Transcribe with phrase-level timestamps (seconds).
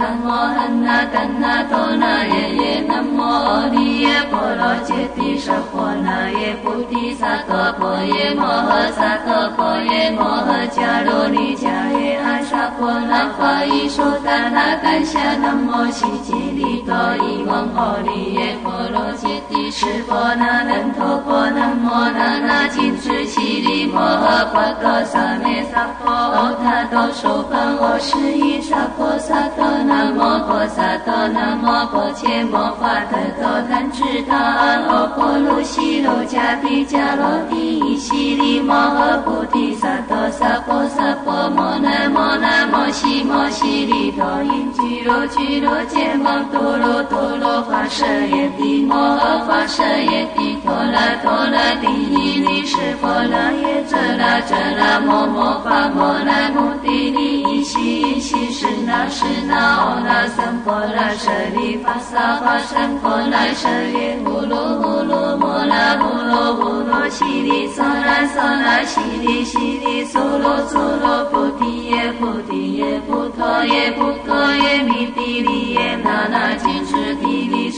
[0.00, 11.68] 南无汉那达那多那耶耶，南无阿弥陀罗揭谛舍婆那耶菩提萨埵婆耶摩诃萨埵婆耶摩诃迦卢尼迦
[12.00, 18.72] 耶阿萨婆那法伊说达那丹夏南无悉吉利多伊翁阿弥耶婆
[19.20, 29.84] 揭谛舍婆那难陀婆南无那那金智悉利摩诃婆多萨咩萨婆欧他多受梵我是依沙婆萨埵。
[29.84, 59.80] 南无婆萨埵，南无婆伽摩法特多檀智他阿婆卢悉罗迦毗迦罗帝悉利摩诃菩提萨埵萨婆萨婆摩那摩那摩悉摩悉利多因俱罗俱罗揭摩多罗多罗法舍耶帝摩诃法舍耶帝陀罗陀罗帝伊利湿婆罗耶遮那遮那摩摩法摩那摩帝利伊悉伊悉是那是那。
[59.80, 77.29] 摩那僧婆那舍利法萨法僧婆那舍耶呼噜呼噜摩那呼噜呼噜悉利娑那娑那悉利悉利娑罗娑罗菩提耶菩提耶菩陀耶菩陀耶弥帝利耶那那金持帝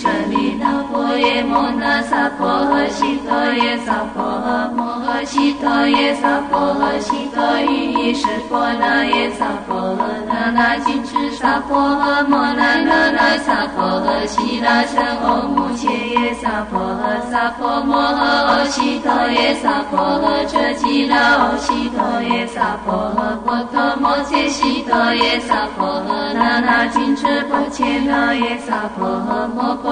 [0.02, 29.91] 舍利喃婆夜摩那萨婆诃，悉陀夜萨婆诃，摩诃悉陀夜萨婆诃，悉陀喻艺室皤呐耶萨婆诃那那谨墀萨婆诃，摩那那呐萨婆诃，悉那僧阿穆佉耶萨婆诃萨婆，摩诃悉陀夜萨婆诃，遮吉那卢悉陀夜萨婆诃，婆陀摩诃悉陀夜萨婆诃那那谨墀皤伽那耶萨婆诃，摩诃。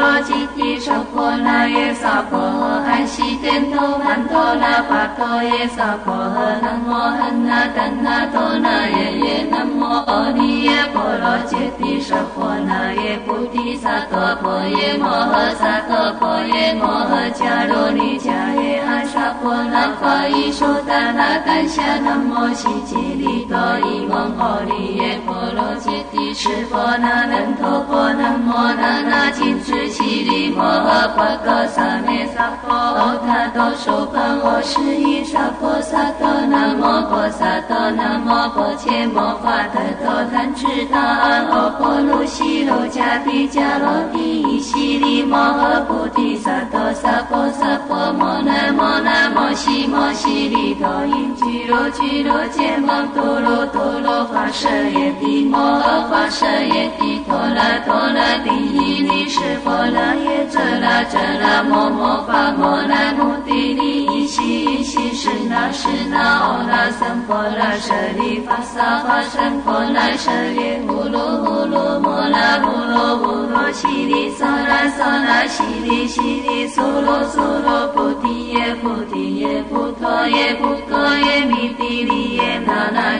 [0.00, 4.70] 罗揭谛舍婆那耶萨婆诃安悉殿头曼陀那。
[4.70, 18.30] 那巴多耶娑婆诃，南无汉那达那多那耶耶，南无阿弥耶婆罗揭谛舍婆那耶菩提萨埵婆耶摩诃萨埵婆耶摩诃迦罗尼迦
[18.62, 34.60] 耶阿沙婆那法伊说达那丹夏南无悉吉利多伊翁阿弥耶婆罗揭谛舍婆那难陀婆南无那那金智悉利摩诃婆诃萨咩萨婆欧他多受梵我。
[34.62, 64.82] 是依沙婆萨埵，南无婆萨埵，南无婆伽摩法特多檀智他阿婆卢悉罗迦毗迦罗帝悉利摩诃菩提萨埵萨婆萨婆摩那摩那摩悉摩悉利多因俱罗俱罗揭摩多罗多罗法舍耶帝摩诃诃法舍耶帝陀罗陀罗帝伊利湿婆罗耶遮那遮那摩摩法摩那摩帝利伊悉。
[64.82, 83.16] 悉悉是那是那哦那僧婆那舍利法萨法僧婆那舍耶呼噜呼噜摩那呼噜呼噜悉利娑那娑那悉利悉利娑罗娑罗菩提耶菩提耶菩陀耶菩陀耶弥帝利耶那那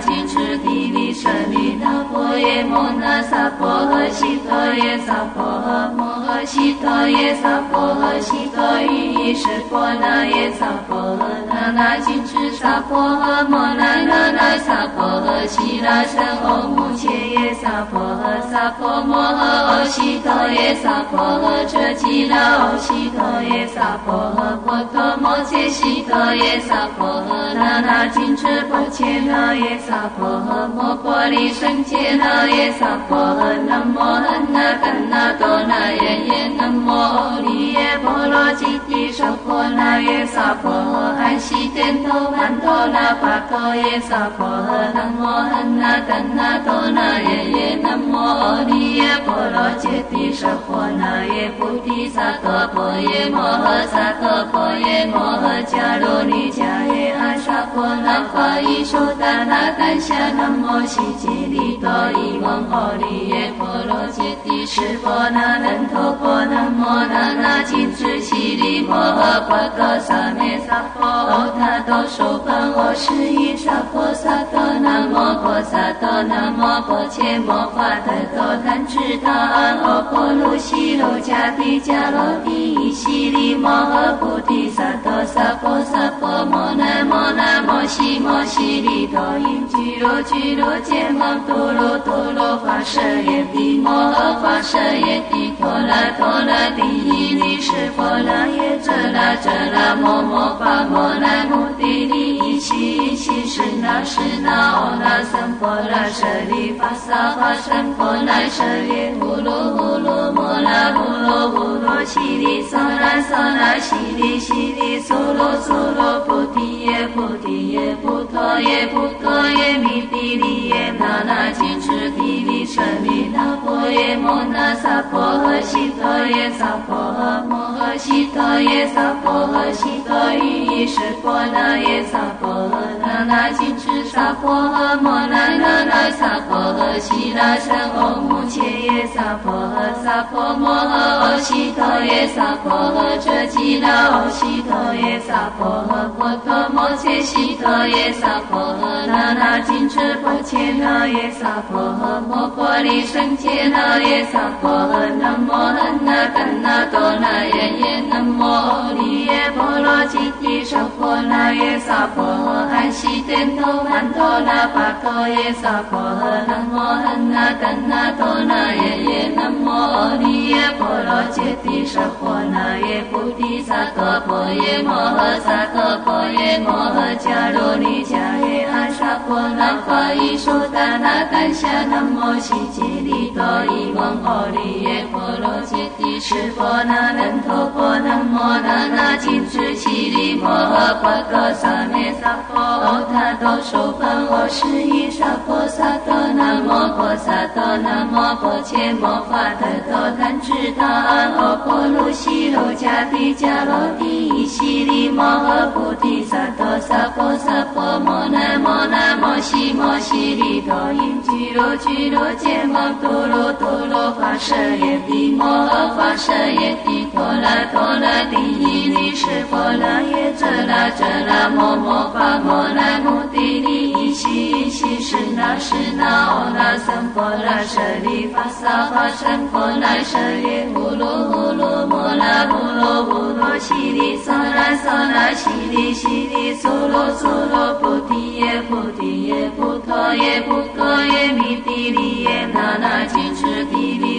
[0.71, 11.19] 金持帝利舍利那婆耶摩那萨婆诃悉陀耶萨婆诃摩诃悉陀耶萨婆诃悉陀喻意是婆那耶萨婆。
[11.53, 41.11] 那那金持萨婆诃摩那那那萨婆诃悉那僧唵目切耶萨婆诃萨婆摩诃阿悉陀耶萨婆诃遮吉那阿悉陀耶萨婆诃婆陀摩切悉陀耶萨婆诃那那金翅婆切那耶萨婆诃摩婆利胜切那耶萨婆诃南无汉那达那多那耶耶南无阿利耶婆罗揭谛舍婆那耶萨婆诃。
[41.21, 56.63] 安悉殿头曼陀那巴陀耶萨婆诃，南无汉那达那多那耶耶，南无阿弥耶婆罗揭谛舍婆那耶菩提萨埵婆耶摩诃萨埵婆耶摩诃迦罗尼迦
[56.95, 70.83] 耶阿沙婆那法伊说达那丹夏南南无悉吉利多伊翁阿弥耶婆罗揭谛舍婆那难陀婆南无那那金智悉利摩诃婆诃萨咩萨。
[70.99, 87.60] 阿他多受梵我是依沙婆萨埵，南无婆萨埵，南无婆伽摩法特多檀智他阿婆卢悉罗迦毗迦罗帝悉利摩诃菩提萨埵萨婆萨婆摩那摩那摩。
[87.91, 122.50] 悉摩悉利多因俱罗俱罗揭摩多罗多罗跋舍耶帝摩诃跋舍耶帝陀罗陀罗帝伊利是佛罗耶遮那遮那摩摩巴摩那摩帝利伊西伊西是那是那哦那僧婆那舍利法萨法僧婆那舍利呼噜呼噜摩那呼噜呼噜悉利娑那娑那悉利悉利娑罗娑罗菩提耶菩提耶菩陀耶菩陀耶弥帝利耶那那金持帝
[122.81, 230.19] 利舍利那婆耶摩那萨婆诃悉陀耶萨婆诃摩诃悉陀耶萨婆诃悉陀喻意识婆那耶萨婆诃那那金持萨婆诃摩那那那萨婆诃悉那僧唵目切耶萨婆诃萨婆摩诃悉陀耶萨婆诃遮吉那悉陀耶萨婆诃婆陀摩切悉陀耶萨婆诃那那金持婆切那耶萨婆诃摩婆利胜切那耶萨婆诃南无汉那怛那多那耶耶南无阿利耶波罗揭谛娑婆那耶萨婆诃安悉天头曼陀那巴陀耶萨婆诃南无汉那怛那多那耶耶南无阿利耶波罗揭谛娑婆那耶菩提萨埵婆耶摩诃萨埵婆耶摩诃迦卢尼迦耶阿沙婆那法伊苏达那丹夏那摩悉吉利多伊翁阿利耶婆罗揭谛是婆那难陀婆南无那那金智悉利摩诃婆诃萨咩萨婆诃他多受梵我是依沙婆萨多南无婆萨多南无婆伽摩法特多贪智他阿婆卢悉罗迦帝迦罗帝伊悉利摩诃菩提萨埵萨婆萨婆摩那摩那摩悉摩悉利多因俱罗俱罗揭摩多罗多罗花舍耶帝摩诃花舍耶帝陀罗陀罗帝伊利是佛罗耶遮那遮那摩摩巴摩那摩帝利伊西伊西是那是那哦那僧婆那舍利法萨法僧婆那舍
[230.49, 242.40] 耶呼噜呼噜摩那呼噜呼噜悉利娑那娑那悉利悉利娑罗娑罗菩提耶菩提耶菩陀耶菩陀耶弥帝利耶。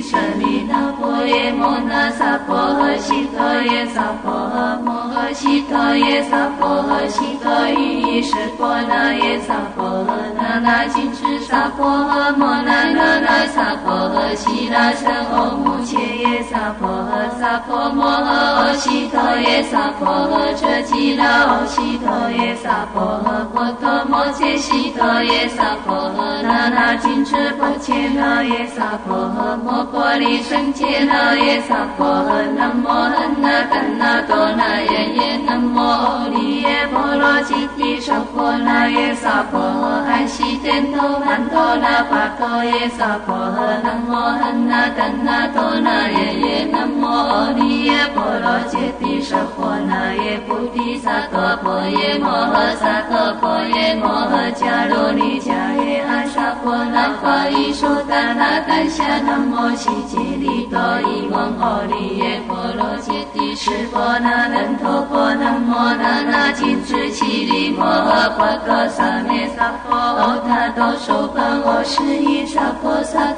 [0.01, 65.72] 舍利那婆耶摩那萨婆诃悉陀夜萨婆诃摩诃悉陀夜萨婆诃悉陀喻意识婆那夜萨婆诃那那金持萨婆诃摩那那那萨婆诃悉那僧唵目切夜萨婆诃萨婆摩诃唵悉陀耶萨婆诃遮吉那唵悉陀耶萨婆诃婆陀摩切悉陀耶萨婆诃那那金持婆切那耶萨婆诃摩婆利胜切那耶萨婆诃南无汉那怛那多那耶耶南无阿利耶波罗揭谛娑婆那耶萨婆诃安悉天头曼陀那巴陀耶萨婆诃南无汉那怛那多那耶耶南无阿利耶波罗揭谛娑婆那耶菩提萨埵婆耶摩诃萨埵婆耶摩诃迦卢尼迦耶阿沙婆那法伊苏达那丹夏那摩悉吉利多伊翁阿利耶波罗揭谛是婆那难陀婆南无
[66.04, 73.32] 那那金智悉利摩诃婆诃萨咩萨婆诃他多受梵我是依沙婆萨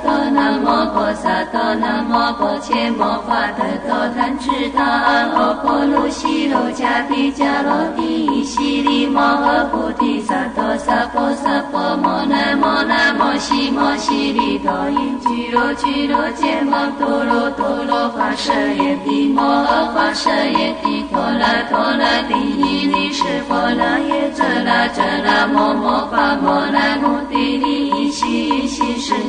[3.88, 27.73] 多南无婆萨多南无婆伽摩法特多贪智他安阿婆卢悉罗迦帝迦罗帝悉利摩诃菩提萨埵萨婆萨婆摩那摩那摩悉摩悉利多因俱罗俱罗揭摩多罗多罗花舍耶帝摩诃花舍耶帝陀罗陀罗帝伊利是佛罗耶遮那遮那摩摩巴摩那摩帝利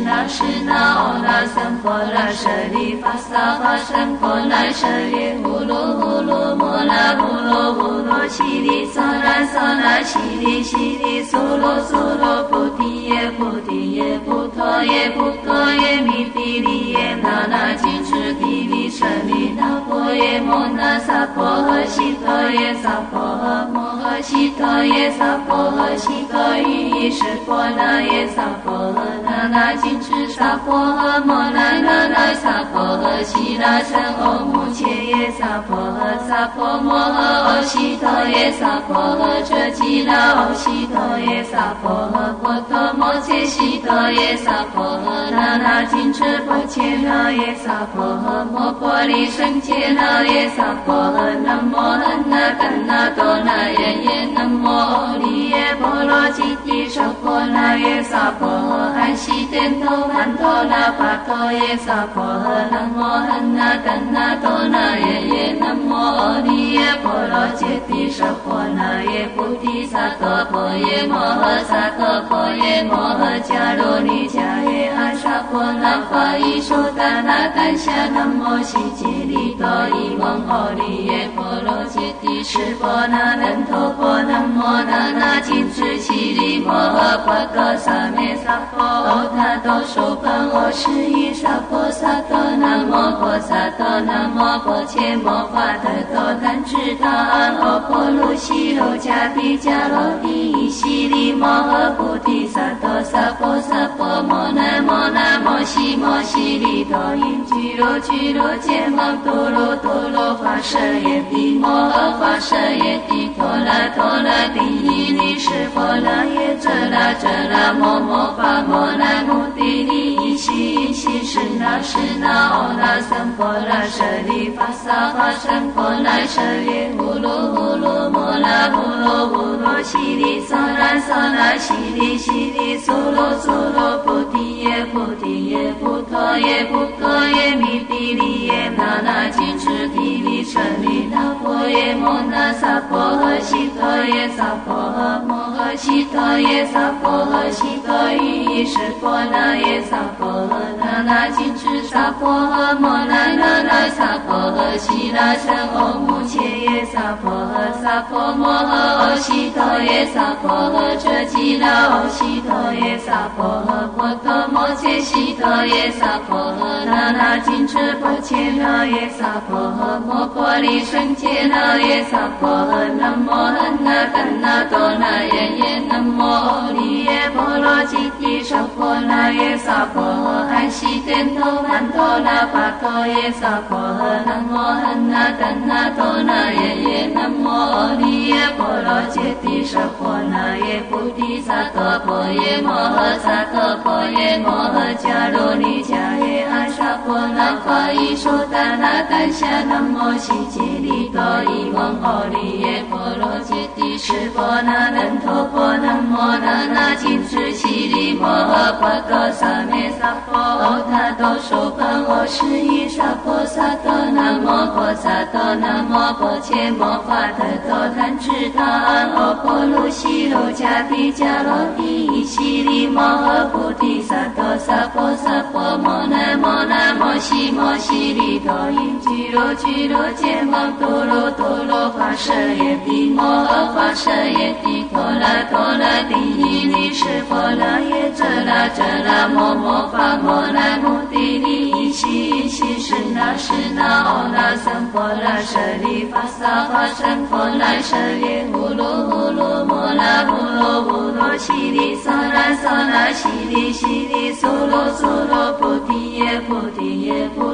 [0.05, 158.71] 那是那哦那僧婆那舍利法萨法僧婆那舍利呼噜呼噜摩那呼噜呼噜悉利娑那娑那悉利悉利娑罗娑罗菩提耶菩提耶菩陀耶菩陀耶弥帝利耶那那金持帝利舍利那婆耶摩那萨婆诃悉陀耶萨婆诃摩诃悉陀耶萨婆诃悉陀喻意识婆那耶萨婆诃那那金持萨婆诃摩那那那萨婆诃悉那僧唵目切耶萨婆诃萨婆摩诃欧悉陀耶萨婆诃遮吉那欧悉陀耶萨婆诃波陀摩切悉陀耶萨婆诃那那金持波切那耶萨婆诃摩婆利胜切那耶萨婆诃南无汉那怛那多那耶耶南摩阿利耶婆罗揭谛娑婆那耶萨婆诃安悉殿头曼陀那巴陀耶萨婆诃南无汉那怛那多那耶耶南无阿利耶婆罗揭谛娑婆那耶菩提萨埵婆耶摩诃萨埵婆耶摩诃迦卢尼迦耶阿萨婆那法伊苏达那丹夏南摩悉吉利多伊翁阿利耶波罗揭谛释婆那难陀婆南无那那金智奇利摩诃波多萨咩萨婆欧他多苏盘我是依萨婆萨多南摩婆萨多南摩婆伽摩法特多贪智他安阿婆卢西罗迦帝迦罗帝悉利摩诃菩提萨埵萨婆萨婆摩那摩那摩悉摩悉利多因俱罗俱罗揭摩多罗多罗法舍耶帝摩诃法舍耶帝陀罗陀罗帝伊利释婆那耶遮那遮那摩摩法摩那摩帝利伊悉伊悉是那是那欧那僧婆那舍利法萨法僧婆那舍耶呼噜呼噜摩那呼噜呼噜悉利娑那娑那悉利悉利娑罗娑罗菩提耶菩提耶菩陀耶菩陀耶弥帝利耶那那金持提利舍利那婆耶摩那萨婆诃悉陀耶萨婆诃摩诃悉陀耶萨婆诃悉陀喻意识婆那耶萨婆诃那那金持萨婆诃摩那那那萨婆诃悉那僧唵目切耶萨婆诃萨婆摩诃
[159.03, 195.95] 欧悉陀耶萨婆诃遮吉那欧悉陀耶萨婆诃波陀摩切悉陀耶萨婆诃那那金持波切那耶萨婆诃摩婆利胜切那耶萨婆诃南无汉那怛那多那耶耶南摩阿利耶婆罗揭谛娑婆那耶萨婆诃安悉殿头曼陀那巴陀耶萨婆诃南无汉那怛那多那耶耶南无阿利耶波罗揭谛娑婆那耶菩提萨埵婆耶摩诃萨埵婆耶摩诃迦卢尼迦
[196.27, 207.74] 耶阿萨婆那法伊苏达那丹夏南无悉吉利多伊翁阿利耶波罗揭谛释婆那难陀婆南无那那金智奇利
[208.21, 257.54] 摩诃波多萨咩萨婆欧他多苏盘我是依萨婆萨多南无婆萨多南无婆切摩法特多贪智他安阿婆卢西罗迦毗迦罗帝悉利摩诃菩提萨埵萨婆萨婆摩那摩那摩悉摩悉利多因俱罗俱罗揭摩多罗多罗法舍耶帝摩诃法舍耶帝陀罗陀罗帝伊利释婆那耶遮那遮那摩摩法摩那摩地利一悉一悉是那是那哦那僧婆那舍利发萨发僧婆那舍利呼噜呼噜摩那呼噜呼噜悉利娑那娑那悉利悉利娑罗娑罗菩提耶菩提耶菩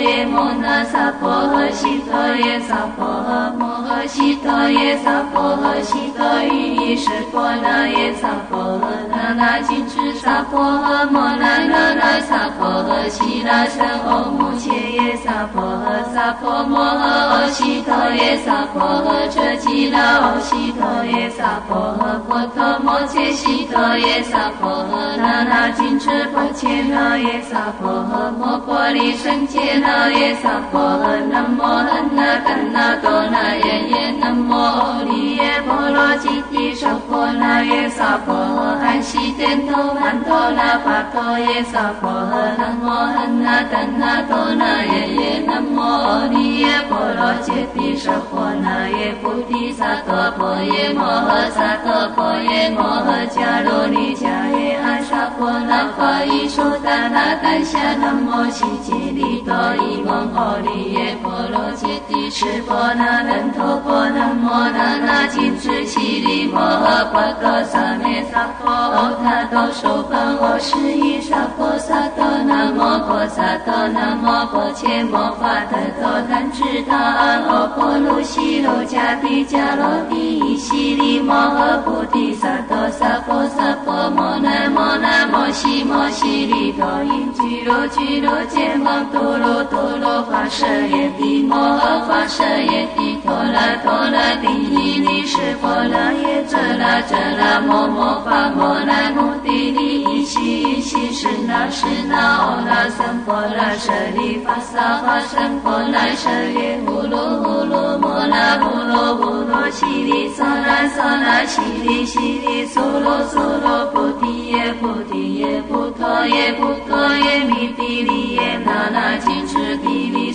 [0.00, 54.26] 耶摩那萨婆诃悉陀耶萨婆诃摩诃悉陀耶萨婆诃悉陀喻意识婆那耶萨婆诃那那金持萨婆诃摩那那那萨婆诃悉那僧唵目切耶萨婆诃萨婆摩诃欧悉陀耶萨婆诃遮吉那欧悉陀耶萨婆诃波陀摩切悉陀耶萨婆诃那那金持波切那耶萨婆诃摩婆利胜切那耶萨婆诃南无汉那怛那多那耶耶南无阿利耶波罗揭谛娑婆那耶萨婆诃安悉殿头曼陀那巴陀耶萨婆诃南无汉那怛那多那耶耶南无阿利耶波罗揭谛娑婆那耶菩提萨埵婆耶摩诃萨埵婆耶摩诃迦卢尼迦
[54.58, 99.89] 耶阿萨婆那法伊苏达那丹夏南无悉吉利多伊翁阿利耶波罗揭谛释波那难陀波南摩那那金智悉利摩诃波多萨咩萨婆诃他多受本我是依萨婆萨多南无婆萨多南无婆伽摩法特多贪智他安阿婆卢悉罗迦帝迦罗帝悉利摩诃菩提萨多萨婆萨婆摩南摩南摩悉摩悉利多因俱罗俱罗揭摩多罗多罗法舍耶帝摩诃法舍耶帝陀罗陀罗帝尼尼释波罗耶遮那遮那摩摩法摩那摩帝尼
[100.30, 120.19] 悉悉是那是那哦那僧婆那舍利发萨发僧婆那舍利呼噜呼噜摩那呼噜呼噜悉利娑那娑那悉利悉利苏罗苏罗菩提耶菩提耶菩陀耶菩陀耶弥帝利耶那那金持帝利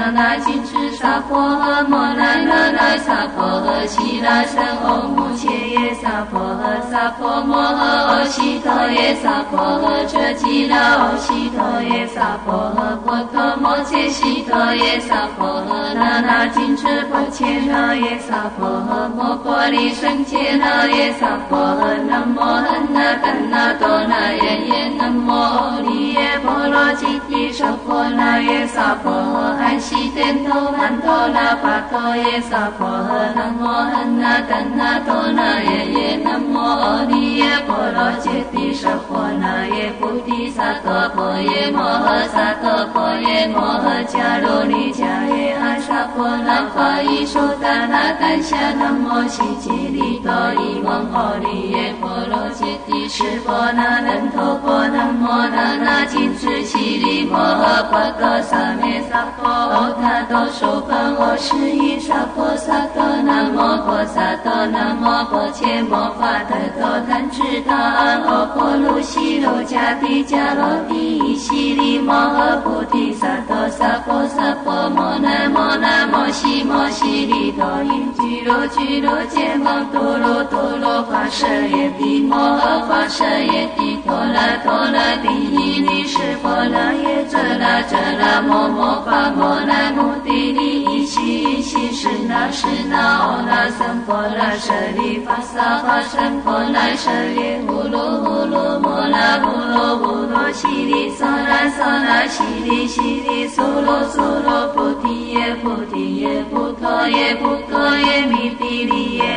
[0.00, 50.30] 诃悉陀耶萨婆诃悉陀喻意识婆那那金持萨婆诃摩那那那萨婆诃悉那僧唵目切耶萨婆诃萨婆摩诃阿悉陀耶萨婆诃遮吉那唵悉陀耶萨婆诃波陀摩切悉陀耶萨婆诃那那金持婆切那耶萨婆诃摩婆利胜切那耶萨婆诃南无汉那怛那多那耶耶南无阿利耶波罗揭谛舍婆那耶萨婆诃安悉殿头曼陀那跋陀耶萨婆诃南无汉那怛那多那耶耶南无阿利耶婆罗揭谛舍婆那耶菩提萨埵婆耶摩诃萨埵婆耶摩诃迦卢尼迦耶阿沙婆那法伊说达那丹夏南无悉吉利多
[50.62, 63.56] 伊王阿利耶婆罗揭谛释波那难陀婆南摩那那金智悉利摩诃波多萨咩萨婆诃他多受本我是依萨婆萨多南无
[63.86, 109.29] 婆萨多南无婆伽摩法特多贪智他安阿婆卢悉罗迦帝迦罗帝悉利摩诃菩提萨埵萨婆萨婆摩南摩南摩悉摩悉利多因俱罗俱罗揭摩多罗多罗法舍耶帝摩诃法舍耶帝陀罗陀罗帝尼尼释波罗耶遮那遮那摩摩法摩南无地利依悉依悉是那是那哦那僧婆那舍利发萨发僧婆那舍利呼噜呼噜摩那呼噜呼噜悉利娑那娑那悉利悉利苏罗苏罗菩提耶菩提耶菩陀耶菩陀耶弥帝利耶。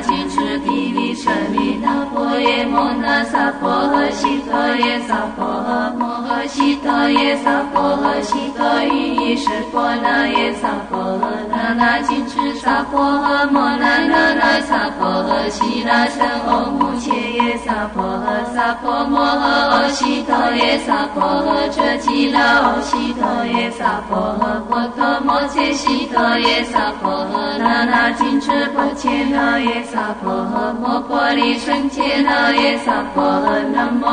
[0.00, 34.04] 那那金持帝利舍利那婆耶摩那萨婆诃悉陀耶萨婆诃摩诃悉陀耶萨婆诃悉陀喻意识婆那耶萨婆诃那那金持萨婆诃摩那那那萨婆诃悉那僧唵目切耶萨婆诃萨婆摩诃阿悉陀耶萨婆诃遮吉那唵悉陀耶萨婆诃波陀摩切悉陀耶萨婆诃那那金持婆切那耶萨婆诃摩婆利胜切那耶萨婆诃南无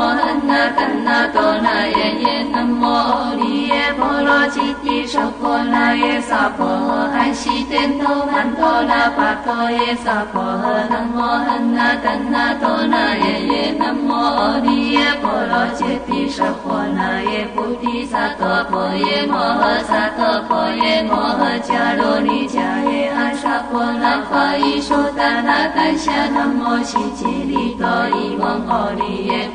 [0.76, 16.78] 汉那怛那多那耶耶南无阿利耶波罗揭谛舍婆那耶萨婆诃安悉殿头曼陀那跋陀耶萨婆诃南无汉那怛那多那耶耶南无阿利耶波罗揭谛舍婆
[25.42, 29.48] 那丹夏南无悉吉利多伊摩诃利耶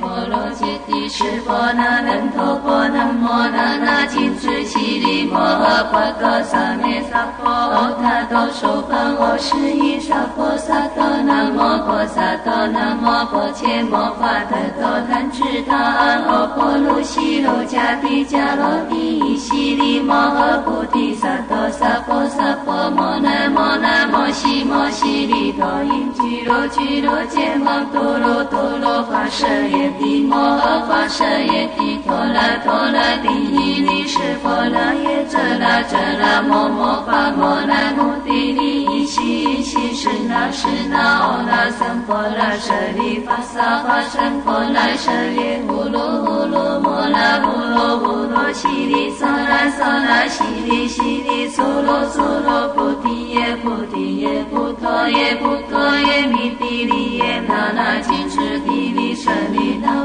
[0.53, 28.92] 揭谛释波那难陀婆南摩那那金智悉利摩诃波多萨咩萨婆诃他多受本我是依萨婆萨多南无婆萨多南无婆伽摩法特多贪智他安阿婆卢悉罗迦帝迦罗帝悉利摩诃菩提萨埵萨婆萨婆摩那摩那摩悉摩悉利多因俱罗俱罗揭摩多罗多罗。
[29.09, 58.29] 法舍耶帝摩诃法舍耶帝陀罗陀罗帝尼尼释波罗耶遮那遮那摩摩法摩那摩帝利依悉依悉是那是那哦那僧婆拉舍利法萨化身婆拉舍耶呼噜呼噜摩拉呼噜呼噜悉利娑拉娑拉悉利悉利娑罗娑罗菩提耶菩提耶菩陀耶菩陀耶弥地利耶那那金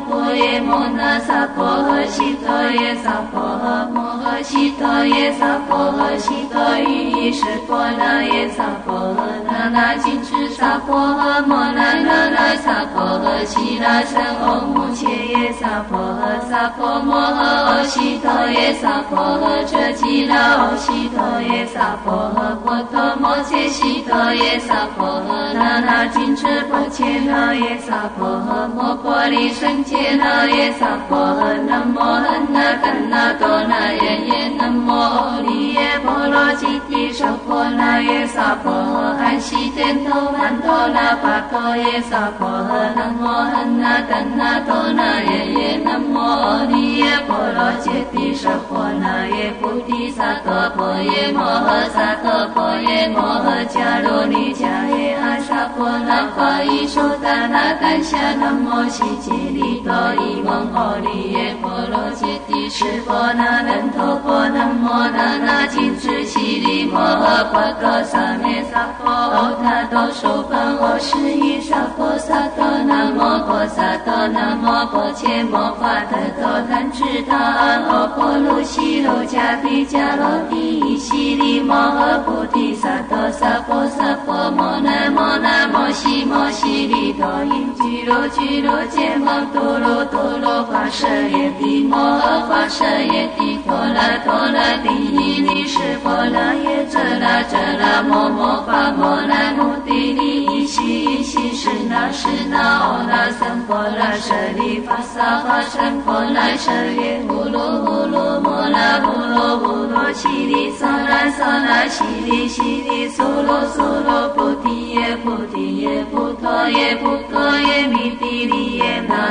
[0.09, 54.65] 婆耶摩那萨婆诃悉陀耶萨婆诃摩诃悉陀耶萨婆诃悉陀喻意识婆那耶萨婆诃那那金持萨婆诃摩那那那萨婆诃悉那僧唵目切耶萨婆诃萨婆摩诃悉陀耶萨婆诃遮吉那悉陀耶萨婆诃波陀摩切悉陀耶萨婆诃那那金持婆切那耶萨婆诃摩婆利胜切那耶萨婆诃南无恒那干那多那耶耶南无阿利耶波罗揭谛娑婆那耶萨婆诃安悉天头曼陀那巴陀耶萨婆诃南无恒那干那多那耶耶南无阿利耶波罗揭谛娑婆那耶菩提萨埵婆耶摩诃萨埵婆耶摩诃迦罗尼迦
[54.97, 118.88] 耶阿萨婆那法伊说达那丹夏南无悉吉利多伊蒙阿利耶波罗揭谛释婆那难陀婆南无那那金智悉利摩诃婆诃萨咩萨婆欧他多受梵我是依萨婆萨多南无婆萨多南无婆切摩法特多贪智他安阿婆卢悉罗迦毗迦罗帝悉利摩诃菩提萨埵萨婆萨婆摩那摩那摩悉摩悉利多因俱罗俱罗揭摩多罗多罗华舍耶帝摩诃华舍耶帝陀罗陀罗帝伊尼湿婆罗耶遮那遮那摩摩法摩那摩帝利伊悉伊悉是那是那欧那僧婆拉舍利法萨化身婆拉舍耶呼噜呼噜摩那呼噜呼噜悉利娑那娑那悉利悉利苏罗苏罗菩提耶菩提耶菩陀耶菩陀耶弥帝利耶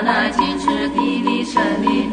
[0.08, 2.08] 那那金持地利舍利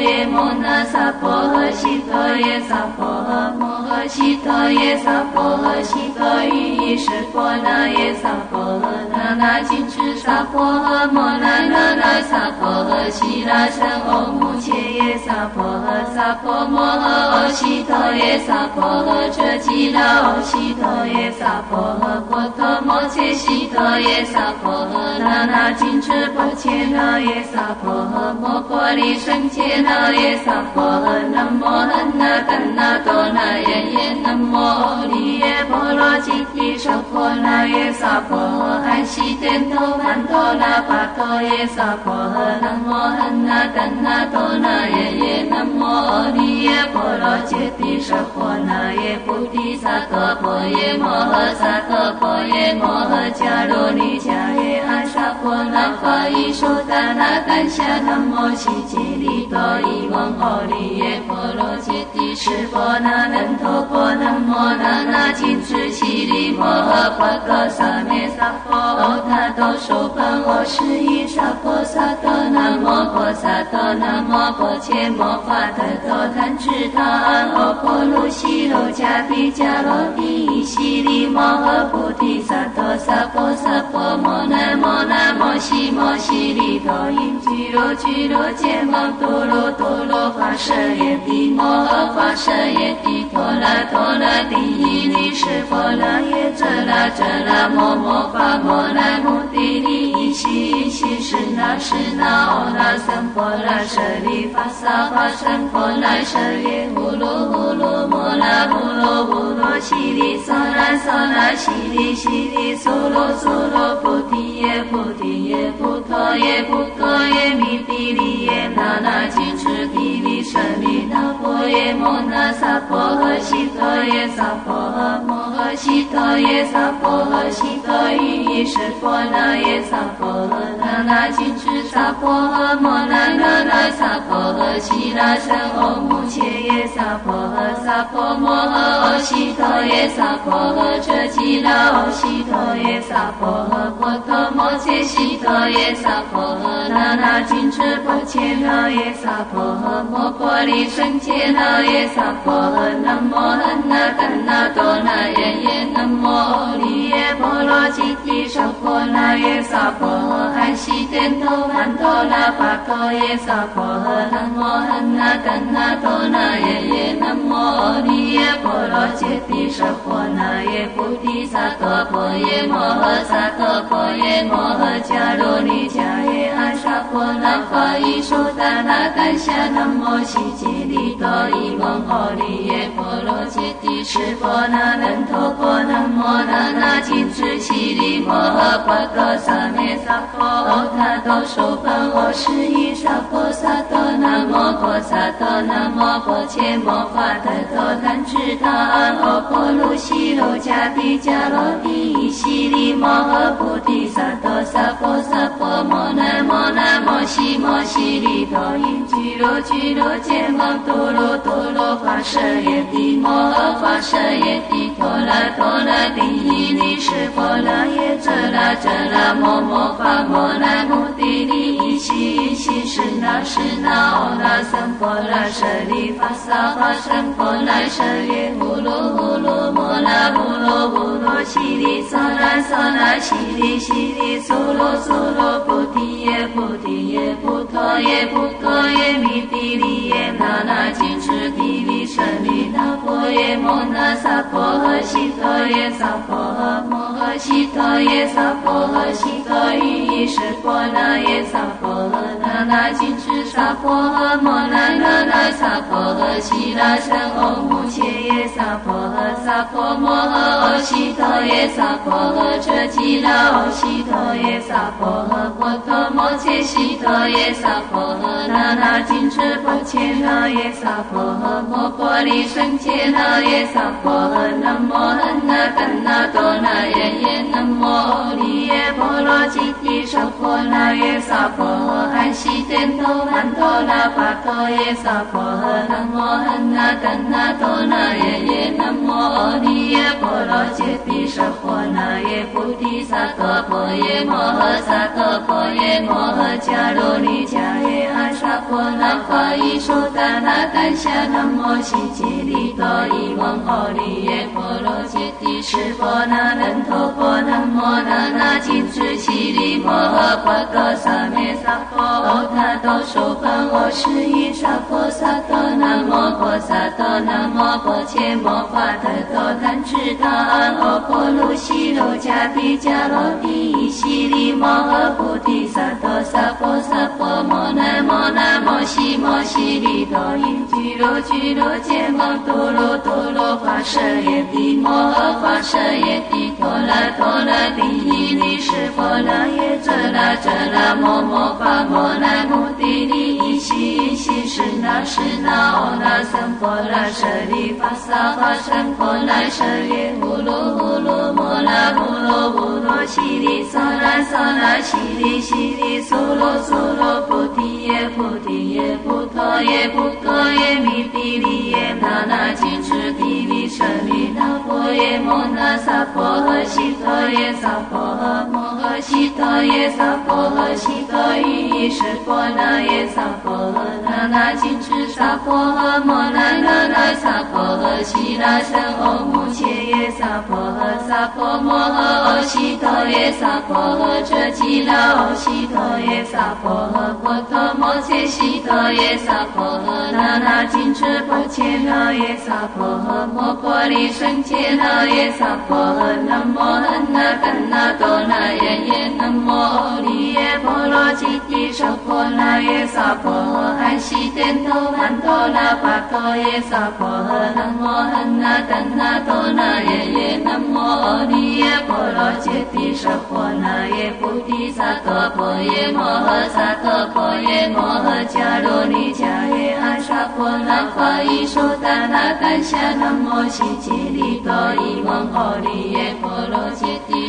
[0.00, 54.30] 耶摩那萨婆诃悉陀耶萨婆诃摩诃悉陀耶萨婆诃悉陀喻意识婆那耶萨婆诃那那金持萨婆诃摩那那那萨婆诃悉那僧唵目切耶萨婆诃萨婆摩诃悉陀耶萨婆诃遮吉那悉陀耶萨婆诃波陀摩切悉陀耶萨婆诃那那金持婆切那耶萨婆诃摩婆利胜切那耶萨婆诃南无恒那干那多那耶耶南无阿利耶婆罗揭谛娑婆那耶萨婆诃安悉天头曼陀那巴陀耶萨婆诃南无那干那多那耶耶南无阿利耶婆罗揭谛娑婆那耶菩提萨埵婆耶摩诃萨埵婆耶摩诃迦罗尼迦
[54.62, 118.37] 耶阿萨婆那法伊说达那丹夏南摩悉吉利多伊蒙阿利耶波罗揭谛释婆那难陀婆南无那那金智悉利摩诃婆诃萨咩萨婆欧他多受梵我是依萨婆萨多南无婆萨多南无婆切摩法特多贪智他安阿婆卢悉罗迦毗迦罗帝悉利摩诃菩提萨埵萨婆萨婆摩那摩那摩悉摩悉利多因俱罗俱罗揭摩多罗多罗华舍耶帝摩诃华舍耶帝陀罗陀罗帝伊利湿婆罗耶遮那遮那摩摩法摩那摩帝利伊悉伊悉是那是那欧那僧婆拉舍利法萨化身婆拉舍耶呼噜呼噜摩那呼噜呼噜悉利娑那娑那悉利悉利娑罗娑罗菩提耶菩提耶菩陀耶菩陀耶弥地利
[118.78, 130.48] 那那金翅地利舍利那婆耶摩那萨婆诃悉陀耶萨婆诃摩诃悉陀耶萨婆诃悉陀喻意识婆那耶萨婆。
[130.48, 175.98] 诃那金持萨婆诃摩那那那萨婆诃悉那僧唵目切耶萨婆诃萨婆摩诃悉陀耶萨婆诃遮吉那悉陀耶萨婆诃波陀摩切悉陀耶萨婆诃那那金持婆切那耶萨婆诃摩婆利胜切那耶萨婆诃南无恒那干那多那耶耶，南摩阿弥耶婆罗揭谛，娑婆那耶娑婆诃，安悉殿头曼陀那巴陀耶娑婆诃，南无汉那怛那多那耶耶，南摩阿弥耶婆罗揭谛，娑婆那耶菩提萨埵婆耶摩诃萨埵婆耶摩诃迦卢尼迦
[176.32, 187.87] 耶阿沙婆那法伊苏达那丹夏南无悉吉利多伊蒙阿弥耶婆罗揭谛，释婆那难陀婆南无那那金智悉利
[188.28, 228.02] 摩诃婆多萨咩萨婆诃他多娑盘我是依萨婆萨多南无婆萨多南无婆伽摩法特多贪智他安阿婆卢悉罗迦毗迦罗帝悉利摩诃菩提萨埵萨婆萨婆摩那摩那摩悉摩悉利多因俱罗俱罗羯摩多罗多罗华舍耶帝摩诃华舍耶帝陀罗陀罗帝伊利是婆罗耶遮那遮那摩摩法摩那摩帝利伊悉伊悉是那是那哦那僧婆那舍利法萨法僧婆那舍
[228.32, 282.08] 耶呼噜呼噜摩那呼噜呼噜悉利娑那娑那悉利悉利娑罗娑罗菩提耶菩提耶菩陀耶菩陀耶弥帝利耶那那金智帝利舍利那婆耶摩那萨婆诃悉陀耶萨婆诃摩诃悉陀耶萨婆诃悉陀喻意是婆那耶萨婆诃那那金智萨婆诃摩那那那萨婆诃悉那僧唵目切耶萨婆诃萨婆摩诃阿悉陀耶萨婆诃遮吉那阿悉陀耶萨婆诃婆陀摩切悉陀耶萨婆诃那那金智婆切那耶萨婆诃摩婆利胜切那耶萨婆诃南无恩那怛那多那耶耶南无阿弥耶婆罗揭谛娑婆那耶娑婆诃
[282.38, 297.58] 悉殿头曼陀那巴陀耶娑婆诃南无汉那怛那多那耶耶南无阿弥耶婆罗揭谛娑婆那耶菩提萨埵婆耶摩诃萨埵婆耶摩诃迦卢尼迦
[297.90, 368.67] 耶阿沙婆那法伊苏达那丹夏南无悉吉利多伊蒙阿弥耶婆罗揭谛释婆那难陀婆南无那那金智悉利摩诃婆多萨咩萨婆诃他多娑盘我是依萨婆萨多南无婆萨多南无婆伽摩法特多贪智他安阿婆卢悉罗迦毗迦罗帝悉利摩诃菩提萨埵萨婆萨婆摩那摩那摩悉摩悉利多因俱罗俱罗羯摩多罗多罗华舍耶帝摩诃华舍耶帝陀罗陀罗帝伊利是婆罗耶遮那遮那摩摩法摩那摩帝利伊悉伊悉是那是那哦那僧婆那舍利法萨法僧婆那舍耶呼噜呼噜摩那呼噜呼噜悉利娑那娑那悉利悉利娑罗娑罗菩提耶菩提耶菩陀耶菩陀耶弥帝利耶那那金智帝利舍利那婆耶摩那萨婆诃悉陀耶萨婆诃摩
[369.00, 397.36] 悉陀耶萨婆诃悉陀喻意是婆那耶萨婆诃那那金智萨婆诃摩那那那萨婆诃悉那僧唵目切耶萨婆诃萨婆诃悉陀耶萨婆诃遮吉那阿悉陀耶萨婆诃婆陀摩切悉陀耶萨婆诃那那金智婆切那耶萨婆诃摩婆利胜切那耶萨婆诃南无汉那
[397.70, 419.24] 那多那耶耶南无阿弥耶婆罗揭谛娑婆那耶娑婆诃安悉殿头曼陀那巴陀耶娑婆诃南无汉那怛那多那耶耶南无阿弥耶婆罗揭谛娑婆那耶菩提萨埵婆耶摩诃萨埵婆耶摩诃迦卢尼迦
[419.56, 426.14] 耶阿沙婆那法伊苏达那丹夏南无悉吉利多伊蒙阿弥耶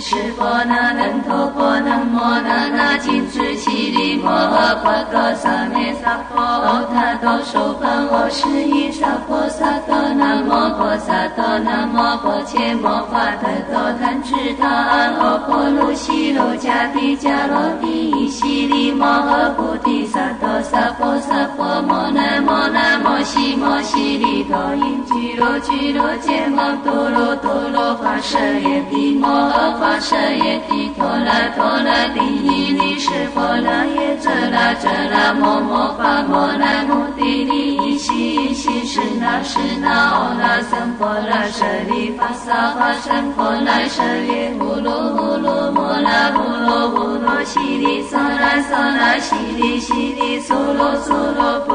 [0.10, 45.69] 揭谛释婆那难陀婆南无那那金智悉利摩诃婆多萨咩萨婆诃他多娑盘我是依萨婆萨多那摩婆萨多那摩婆伽摩法特多贪智他安阿婆卢悉罗迦帝迦罗帝悉尼摩诃菩提萨埵萨婆萨婆摩那摩那摩悉摩悉尼多因俱罗俱罗揭摩多罗多罗花舍耶帝摩诃花舍耶帝陀罗陀罗帝伊尼湿婆罗耶遮那遮那摩摩发摩那摩帝利伊悉伊悉是那是那欧那僧婆那舍利发萨发僧婆那舍耶呼噜呼噜
[48.62, 51.69] 娑那娑那悉利悉利娑罗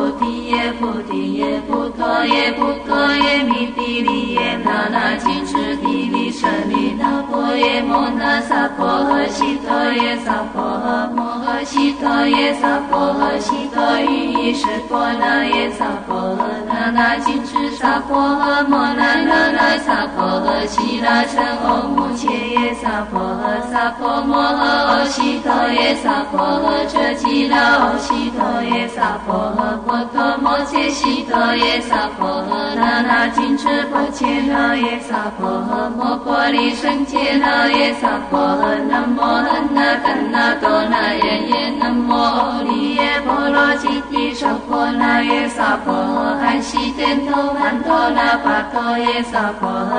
[7.56, 49.92] 耶摩那萨婆诃悉陀耶萨婆诃摩诃悉陀耶萨婆诃悉陀喻意识婆那耶萨婆诃那那金持萨婆诃摩那那那萨婆诃悉那成欧目切耶萨婆诃萨婆摩诃欧悉陀耶萨婆诃遮吉那欧悉陀耶萨婆诃婆陀摩切悉陀耶萨婆诃那那金持婆切那耶萨婆诃摩婆利胜切那耶萨婆诃南无恒那怛那多那耶耶那摩利耶婆罗吉提舍婆那耶萨婆诃含悉天头曼陀那巴陀耶萨婆诃